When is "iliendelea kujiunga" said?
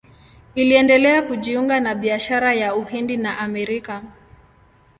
0.55-1.79